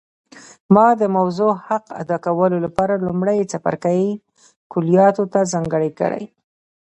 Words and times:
ما 0.73 0.87
د 1.01 1.03
موضوع 1.17 1.53
حق 1.67 1.85
ادا 2.01 2.17
کولو 2.25 2.57
لپاره 2.65 3.01
لومړی 3.05 3.39
څپرکی 3.51 4.03
کلیاتو 4.71 5.23
ته 5.33 5.39
ځانګړی 5.53 5.89
کړ 5.99 6.11